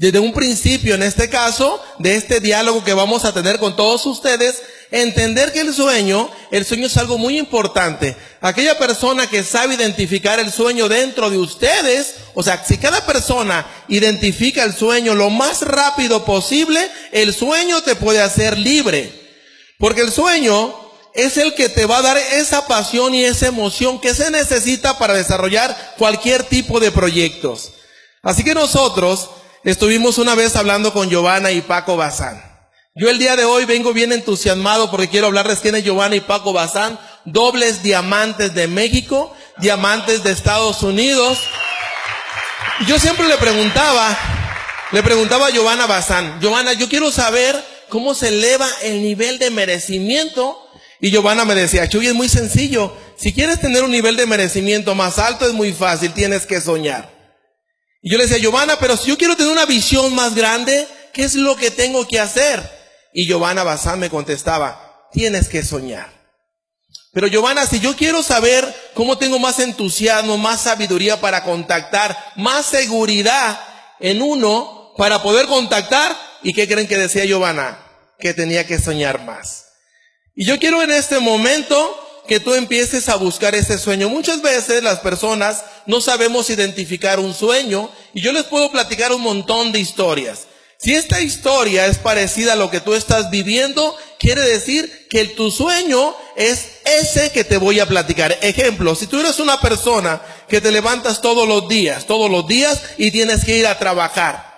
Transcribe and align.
desde 0.00 0.18
un 0.18 0.32
principio, 0.32 0.94
en 0.94 1.02
este 1.02 1.28
caso, 1.28 1.78
de 1.98 2.16
este 2.16 2.40
diálogo 2.40 2.82
que 2.82 2.94
vamos 2.94 3.26
a 3.26 3.34
tener 3.34 3.58
con 3.58 3.76
todos 3.76 4.06
ustedes, 4.06 4.62
entender 4.90 5.52
que 5.52 5.60
el 5.60 5.74
sueño, 5.74 6.30
el 6.50 6.64
sueño 6.64 6.86
es 6.86 6.96
algo 6.96 7.18
muy 7.18 7.38
importante. 7.38 8.16
Aquella 8.40 8.78
persona 8.78 9.28
que 9.28 9.44
sabe 9.44 9.74
identificar 9.74 10.40
el 10.40 10.50
sueño 10.50 10.88
dentro 10.88 11.28
de 11.28 11.36
ustedes, 11.36 12.14
o 12.32 12.42
sea, 12.42 12.64
si 12.64 12.78
cada 12.78 13.04
persona 13.04 13.66
identifica 13.88 14.64
el 14.64 14.74
sueño 14.74 15.14
lo 15.14 15.28
más 15.28 15.60
rápido 15.60 16.24
posible, 16.24 16.80
el 17.12 17.34
sueño 17.34 17.82
te 17.82 17.94
puede 17.94 18.22
hacer 18.22 18.56
libre. 18.56 19.12
Porque 19.78 20.00
el 20.00 20.10
sueño 20.10 20.74
es 21.12 21.36
el 21.36 21.52
que 21.52 21.68
te 21.68 21.84
va 21.84 21.98
a 21.98 22.02
dar 22.02 22.16
esa 22.16 22.66
pasión 22.66 23.14
y 23.14 23.26
esa 23.26 23.48
emoción 23.48 24.00
que 24.00 24.14
se 24.14 24.30
necesita 24.30 24.96
para 24.96 25.12
desarrollar 25.12 25.94
cualquier 25.98 26.44
tipo 26.44 26.80
de 26.80 26.90
proyectos. 26.90 27.72
Así 28.22 28.44
que 28.44 28.54
nosotros 28.54 29.28
estuvimos 29.64 30.18
una 30.18 30.34
vez 30.34 30.56
hablando 30.56 30.92
con 30.92 31.10
Giovanna 31.10 31.50
y 31.50 31.60
Paco 31.60 31.96
Bazán. 31.96 32.42
Yo 32.94 33.08
el 33.08 33.18
día 33.18 33.36
de 33.36 33.44
hoy 33.44 33.66
vengo 33.66 33.92
bien 33.92 34.12
entusiasmado 34.12 34.90
porque 34.90 35.08
quiero 35.08 35.28
hablarles 35.28 35.60
quién 35.60 35.74
es 35.74 35.84
Giovanna 35.84 36.16
y 36.16 36.20
Paco 36.20 36.52
Bazán, 36.52 36.98
dobles 37.24 37.82
diamantes 37.82 38.54
de 38.54 38.66
México, 38.66 39.34
diamantes 39.58 40.22
de 40.22 40.32
Estados 40.32 40.82
Unidos. 40.82 41.38
Yo 42.86 42.98
siempre 42.98 43.28
le 43.28 43.36
preguntaba, 43.36 44.18
le 44.92 45.02
preguntaba 45.02 45.46
a 45.46 45.50
Giovanna 45.50 45.86
Bazán, 45.86 46.40
Giovanna, 46.40 46.72
yo 46.72 46.88
quiero 46.88 47.10
saber 47.12 47.62
cómo 47.88 48.14
se 48.14 48.28
eleva 48.28 48.68
el 48.82 49.02
nivel 49.02 49.38
de 49.38 49.50
merecimiento. 49.50 50.66
Y 51.00 51.10
Giovanna 51.10 51.44
me 51.44 51.54
decía, 51.54 51.88
Chuy, 51.88 52.08
es 52.08 52.14
muy 52.14 52.28
sencillo. 52.28 52.94
Si 53.16 53.32
quieres 53.32 53.60
tener 53.60 53.82
un 53.84 53.90
nivel 53.90 54.16
de 54.16 54.26
merecimiento 54.26 54.94
más 54.94 55.18
alto, 55.18 55.46
es 55.46 55.52
muy 55.52 55.72
fácil, 55.72 56.12
tienes 56.12 56.44
que 56.44 56.60
soñar. 56.60 57.19
Y 58.02 58.10
yo 58.10 58.18
le 58.18 58.24
decía, 58.24 58.38
Giovanna, 58.38 58.78
pero 58.78 58.96
si 58.96 59.08
yo 59.08 59.18
quiero 59.18 59.36
tener 59.36 59.52
una 59.52 59.66
visión 59.66 60.14
más 60.14 60.34
grande, 60.34 60.88
¿qué 61.12 61.24
es 61.24 61.34
lo 61.34 61.56
que 61.56 61.70
tengo 61.70 62.06
que 62.06 62.18
hacer? 62.18 62.62
Y 63.12 63.26
Giovanna 63.26 63.62
Bazán 63.62 63.98
me 63.98 64.10
contestaba, 64.10 65.08
tienes 65.12 65.48
que 65.48 65.62
soñar. 65.62 66.20
Pero 67.12 67.26
Giovanna, 67.26 67.66
si 67.66 67.80
yo 67.80 67.96
quiero 67.96 68.22
saber 68.22 68.64
cómo 68.94 69.18
tengo 69.18 69.38
más 69.38 69.58
entusiasmo, 69.58 70.38
más 70.38 70.62
sabiduría 70.62 71.20
para 71.20 71.42
contactar, 71.42 72.16
más 72.36 72.66
seguridad 72.66 73.60
en 73.98 74.22
uno 74.22 74.94
para 74.96 75.22
poder 75.22 75.46
contactar, 75.46 76.16
¿y 76.42 76.52
qué 76.52 76.68
creen 76.68 76.86
que 76.86 76.96
decía 76.96 77.24
Giovanna? 77.24 77.78
Que 78.18 78.32
tenía 78.32 78.66
que 78.66 78.78
soñar 78.78 79.24
más. 79.24 79.66
Y 80.36 80.46
yo 80.46 80.58
quiero 80.58 80.82
en 80.82 80.92
este 80.92 81.18
momento 81.18 82.09
que 82.30 82.38
tú 82.38 82.54
empieces 82.54 83.08
a 83.08 83.16
buscar 83.16 83.56
ese 83.56 83.76
sueño. 83.76 84.08
Muchas 84.08 84.40
veces 84.40 84.84
las 84.84 85.00
personas 85.00 85.64
no 85.86 86.00
sabemos 86.00 86.48
identificar 86.48 87.18
un 87.18 87.34
sueño 87.34 87.90
y 88.14 88.20
yo 88.20 88.30
les 88.30 88.44
puedo 88.44 88.70
platicar 88.70 89.10
un 89.10 89.20
montón 89.20 89.72
de 89.72 89.80
historias. 89.80 90.46
Si 90.78 90.94
esta 90.94 91.20
historia 91.20 91.86
es 91.86 91.98
parecida 91.98 92.52
a 92.52 92.56
lo 92.56 92.70
que 92.70 92.78
tú 92.78 92.94
estás 92.94 93.32
viviendo, 93.32 93.96
quiere 94.20 94.42
decir 94.42 95.08
que 95.10 95.24
tu 95.24 95.50
sueño 95.50 96.14
es 96.36 96.68
ese 96.84 97.32
que 97.32 97.42
te 97.42 97.56
voy 97.56 97.80
a 97.80 97.86
platicar. 97.86 98.38
Ejemplo, 98.42 98.94
si 98.94 99.08
tú 99.08 99.18
eres 99.18 99.40
una 99.40 99.60
persona 99.60 100.22
que 100.48 100.60
te 100.60 100.70
levantas 100.70 101.20
todos 101.20 101.48
los 101.48 101.66
días, 101.66 102.06
todos 102.06 102.30
los 102.30 102.46
días 102.46 102.80
y 102.96 103.10
tienes 103.10 103.44
que 103.44 103.56
ir 103.56 103.66
a 103.66 103.76
trabajar. 103.76 104.56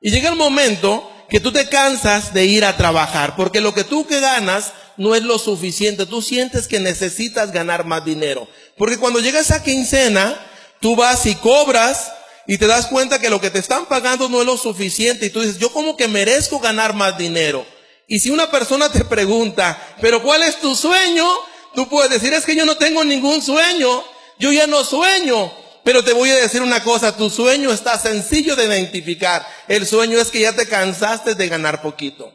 Y 0.00 0.10
llega 0.10 0.28
el 0.28 0.34
momento 0.34 1.08
que 1.30 1.38
tú 1.38 1.52
te 1.52 1.68
cansas 1.68 2.34
de 2.34 2.46
ir 2.46 2.64
a 2.64 2.76
trabajar, 2.76 3.36
porque 3.36 3.60
lo 3.60 3.72
que 3.72 3.84
tú 3.84 4.08
que 4.08 4.18
ganas 4.18 4.72
no 4.96 5.14
es 5.14 5.22
lo 5.22 5.38
suficiente. 5.38 6.06
Tú 6.06 6.22
sientes 6.22 6.68
que 6.68 6.80
necesitas 6.80 7.52
ganar 7.52 7.84
más 7.84 8.04
dinero. 8.04 8.48
Porque 8.76 8.98
cuando 8.98 9.20
llega 9.20 9.40
esa 9.40 9.62
quincena, 9.62 10.38
tú 10.80 10.96
vas 10.96 11.26
y 11.26 11.34
cobras 11.36 12.12
y 12.46 12.58
te 12.58 12.66
das 12.66 12.86
cuenta 12.86 13.20
que 13.20 13.30
lo 13.30 13.40
que 13.40 13.50
te 13.50 13.58
están 13.58 13.86
pagando 13.86 14.28
no 14.28 14.40
es 14.40 14.46
lo 14.46 14.56
suficiente. 14.56 15.26
Y 15.26 15.30
tú 15.30 15.40
dices, 15.40 15.58
yo 15.58 15.72
como 15.72 15.96
que 15.96 16.08
merezco 16.08 16.58
ganar 16.58 16.94
más 16.94 17.16
dinero. 17.16 17.64
Y 18.08 18.18
si 18.18 18.30
una 18.30 18.50
persona 18.50 18.90
te 18.90 19.04
pregunta, 19.04 19.80
pero 20.00 20.22
¿cuál 20.22 20.42
es 20.42 20.60
tu 20.60 20.74
sueño? 20.74 21.26
Tú 21.74 21.88
puedes 21.88 22.10
decir, 22.10 22.32
es 22.34 22.44
que 22.44 22.56
yo 22.56 22.66
no 22.66 22.76
tengo 22.76 23.04
ningún 23.04 23.40
sueño. 23.40 24.04
Yo 24.38 24.52
ya 24.52 24.66
no 24.66 24.84
sueño. 24.84 25.52
Pero 25.84 26.04
te 26.04 26.12
voy 26.12 26.30
a 26.30 26.36
decir 26.36 26.62
una 26.62 26.82
cosa, 26.84 27.16
tu 27.16 27.28
sueño 27.28 27.72
está 27.72 27.98
sencillo 27.98 28.54
de 28.54 28.66
identificar. 28.66 29.46
El 29.66 29.86
sueño 29.86 30.20
es 30.20 30.30
que 30.30 30.40
ya 30.40 30.52
te 30.52 30.68
cansaste 30.68 31.34
de 31.34 31.48
ganar 31.48 31.82
poquito. 31.82 32.32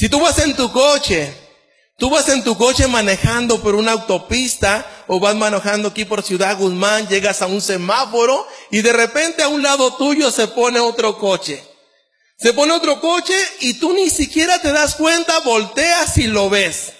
Si 0.00 0.08
tú 0.08 0.18
vas 0.18 0.38
en 0.38 0.56
tu 0.56 0.72
coche, 0.72 1.30
tú 1.98 2.08
vas 2.08 2.26
en 2.30 2.42
tu 2.42 2.56
coche 2.56 2.86
manejando 2.86 3.60
por 3.60 3.74
una 3.74 3.92
autopista 3.92 5.04
o 5.08 5.20
vas 5.20 5.36
manejando 5.36 5.88
aquí 5.88 6.06
por 6.06 6.22
Ciudad 6.22 6.56
Guzmán, 6.56 7.06
llegas 7.06 7.42
a 7.42 7.46
un 7.46 7.60
semáforo 7.60 8.46
y 8.70 8.80
de 8.80 8.94
repente 8.94 9.42
a 9.42 9.48
un 9.48 9.62
lado 9.62 9.96
tuyo 9.96 10.30
se 10.30 10.48
pone 10.48 10.80
otro 10.80 11.18
coche. 11.18 11.62
Se 12.38 12.54
pone 12.54 12.72
otro 12.72 12.98
coche 12.98 13.34
y 13.60 13.74
tú 13.74 13.92
ni 13.92 14.08
siquiera 14.08 14.58
te 14.62 14.72
das 14.72 14.94
cuenta, 14.94 15.38
volteas 15.40 16.16
y 16.16 16.28
lo 16.28 16.48
ves. 16.48 16.94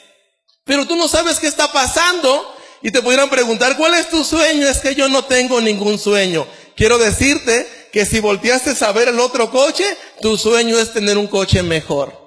Pero 0.65 0.87
tú 0.87 0.95
no 0.95 1.09
sabes 1.09 1.39
qué 1.39 1.47
está 1.47 1.73
pasando 1.73 2.55
y 2.83 2.91
te 2.91 3.01
pudieran 3.01 3.31
preguntar, 3.31 3.79
¿cuál 3.79 3.95
es 3.95 4.11
tu 4.11 4.23
sueño? 4.25 4.69
Es 4.69 4.81
que 4.81 4.95
yo 4.95 5.09
no 5.09 5.25
tengo 5.25 5.63
ningún 5.63 5.99
sueño. 5.99 6.47
Quiero 6.77 6.99
decirte 6.99 7.89
que 7.95 8.05
si 8.05 8.21
volteaste 8.21 8.75
a 8.85 8.93
ver 8.93 9.09
el 9.09 9.21
otro 9.21 9.51
coche, 9.51 9.87
tu 10.21 10.37
sueño 10.37 10.79
es 10.79 10.93
tener 10.93 11.17
un 11.17 11.29
coche 11.29 11.63
mejor. 11.63 12.20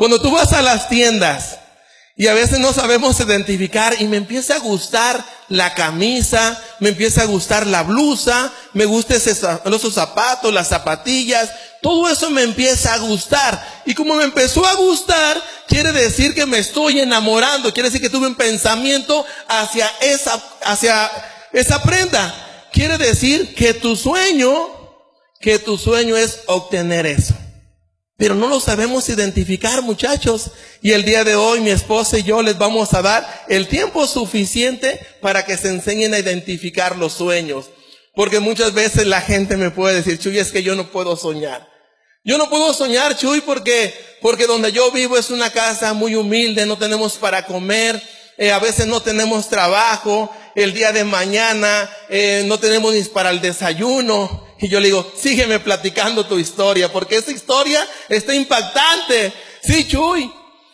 Cuando 0.00 0.18
tú 0.18 0.30
vas 0.30 0.54
a 0.54 0.62
las 0.62 0.88
tiendas 0.88 1.58
y 2.16 2.28
a 2.28 2.32
veces 2.32 2.58
no 2.58 2.72
sabemos 2.72 3.20
identificar 3.20 3.94
y 4.00 4.06
me 4.06 4.16
empieza 4.16 4.54
a 4.54 4.60
gustar 4.60 5.22
la 5.50 5.74
camisa, 5.74 6.58
me 6.78 6.88
empieza 6.88 7.20
a 7.20 7.26
gustar 7.26 7.66
la 7.66 7.82
blusa, 7.82 8.50
me 8.72 8.86
gusta 8.86 9.16
esos 9.16 9.92
zapatos, 9.92 10.54
las 10.54 10.68
zapatillas, 10.68 11.50
todo 11.82 12.08
eso 12.08 12.30
me 12.30 12.44
empieza 12.44 12.94
a 12.94 12.98
gustar. 13.00 13.82
Y 13.84 13.92
como 13.92 14.14
me 14.14 14.24
empezó 14.24 14.64
a 14.64 14.74
gustar, 14.76 15.38
quiere 15.68 15.92
decir 15.92 16.34
que 16.34 16.46
me 16.46 16.60
estoy 16.60 17.00
enamorando, 17.00 17.70
quiere 17.74 17.90
decir 17.90 18.00
que 18.00 18.08
tuve 18.08 18.26
un 18.26 18.36
pensamiento 18.36 19.26
hacia 19.48 19.86
esa, 20.00 20.42
hacia 20.62 21.10
esa 21.52 21.82
prenda. 21.82 22.34
Quiere 22.72 22.96
decir 22.96 23.54
que 23.54 23.74
tu 23.74 23.96
sueño, 23.96 24.66
que 25.40 25.58
tu 25.58 25.76
sueño 25.76 26.16
es 26.16 26.40
obtener 26.46 27.04
eso. 27.04 27.34
Pero 28.20 28.34
no 28.34 28.48
lo 28.48 28.60
sabemos 28.60 29.08
identificar, 29.08 29.80
muchachos. 29.80 30.50
Y 30.82 30.92
el 30.92 31.06
día 31.06 31.24
de 31.24 31.36
hoy 31.36 31.60
mi 31.60 31.70
esposa 31.70 32.18
y 32.18 32.22
yo 32.22 32.42
les 32.42 32.58
vamos 32.58 32.92
a 32.92 33.00
dar 33.00 33.46
el 33.48 33.66
tiempo 33.66 34.06
suficiente 34.06 35.00
para 35.22 35.46
que 35.46 35.56
se 35.56 35.70
enseñen 35.70 36.12
a 36.12 36.18
identificar 36.18 36.98
los 36.98 37.14
sueños. 37.14 37.70
Porque 38.14 38.38
muchas 38.38 38.74
veces 38.74 39.06
la 39.06 39.22
gente 39.22 39.56
me 39.56 39.70
puede 39.70 39.94
decir, 39.94 40.18
Chuy, 40.18 40.38
es 40.38 40.52
que 40.52 40.62
yo 40.62 40.74
no 40.74 40.90
puedo 40.90 41.16
soñar. 41.16 41.66
Yo 42.22 42.36
no 42.36 42.50
puedo 42.50 42.74
soñar, 42.74 43.16
Chuy, 43.16 43.40
porque, 43.40 43.94
porque 44.20 44.46
donde 44.46 44.70
yo 44.70 44.90
vivo 44.90 45.16
es 45.16 45.30
una 45.30 45.48
casa 45.48 45.94
muy 45.94 46.14
humilde, 46.14 46.66
no 46.66 46.76
tenemos 46.76 47.14
para 47.14 47.46
comer, 47.46 48.02
eh, 48.36 48.52
a 48.52 48.58
veces 48.58 48.86
no 48.86 49.00
tenemos 49.00 49.48
trabajo, 49.48 50.30
el 50.54 50.74
día 50.74 50.92
de 50.92 51.04
mañana 51.04 51.88
eh, 52.10 52.44
no 52.44 52.60
tenemos 52.60 52.92
ni 52.92 53.02
para 53.04 53.30
el 53.30 53.40
desayuno. 53.40 54.49
Y 54.60 54.68
yo 54.68 54.78
le 54.78 54.86
digo, 54.86 55.10
sígueme 55.16 55.58
platicando 55.58 56.26
tu 56.26 56.38
historia, 56.38 56.92
porque 56.92 57.16
esa 57.16 57.32
historia 57.32 57.86
está 58.08 58.34
impactante. 58.34 59.32
Sí, 59.62 59.88
Chuy. 59.88 60.30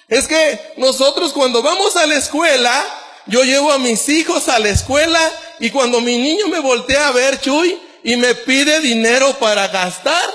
Es 0.09 0.27
que 0.27 0.75
nosotros 0.77 1.33
cuando 1.33 1.63
vamos 1.63 1.97
a 1.97 2.07
la 2.07 2.17
escuela, 2.17 2.85
yo 3.27 3.43
llevo 3.43 3.73
a 3.73 3.79
mis 3.79 4.09
hijos 4.09 4.49
a 4.49 4.59
la 4.59 4.69
escuela 4.69 5.21
y 5.59 5.71
cuando 5.71 6.01
mi 6.01 6.17
niño 6.17 6.49
me 6.49 6.61
voltea 6.61 7.09
a 7.09 7.13
ver, 7.13 7.41
Chuy, 7.41 7.79
y 8.05 8.17
me 8.17 8.35
pide 8.35 8.81
dinero 8.81 9.37
para 9.39 9.69
gastar, 9.69 10.29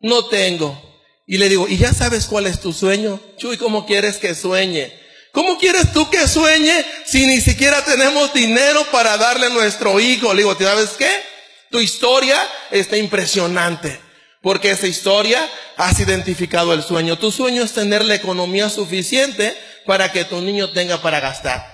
no 0.00 0.26
tengo. 0.26 0.80
Y 1.26 1.38
le 1.38 1.48
digo, 1.48 1.68
¿y 1.68 1.78
ya 1.78 1.94
sabes 1.94 2.26
cuál 2.26 2.46
es 2.46 2.60
tu 2.60 2.72
sueño? 2.72 3.20
Chuy, 3.38 3.56
¿cómo 3.56 3.86
quieres 3.86 4.18
que 4.18 4.34
sueñe? 4.34 4.92
¿Cómo 5.32 5.56
quieres 5.58 5.92
tú 5.92 6.10
que 6.10 6.28
sueñe 6.28 6.84
si 7.06 7.26
ni 7.26 7.40
siquiera 7.40 7.82
tenemos 7.84 8.34
dinero 8.34 8.84
para 8.92 9.16
darle 9.16 9.46
a 9.46 9.50
nuestro 9.50 9.98
hijo? 10.00 10.34
Le 10.34 10.42
digo, 10.42 10.54
¿sabes 10.58 10.90
qué? 10.98 11.31
Tu 11.72 11.80
historia 11.80 12.38
está 12.70 12.96
impresionante. 12.96 13.98
Porque 14.42 14.70
esa 14.72 14.86
historia 14.86 15.40
has 15.76 16.00
identificado 16.00 16.74
el 16.74 16.82
sueño. 16.82 17.18
Tu 17.18 17.30
sueño 17.30 17.62
es 17.62 17.72
tener 17.72 18.04
la 18.04 18.16
economía 18.16 18.68
suficiente 18.68 19.56
para 19.86 20.12
que 20.12 20.24
tu 20.24 20.40
niño 20.40 20.70
tenga 20.72 21.00
para 21.00 21.20
gastar. 21.20 21.64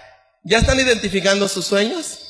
¿Ya 0.45 0.59
están 0.59 0.79
identificando 0.79 1.49
sus 1.49 1.67
sueños? 1.67 2.28